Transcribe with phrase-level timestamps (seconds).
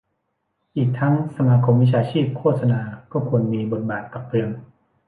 [0.75, 4.49] อีกทั้งสมาคมวิชาชีพโฆษณาก็ควรมีบทบาทตักเตือน